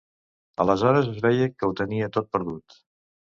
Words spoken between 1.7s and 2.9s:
tenia tot perdut.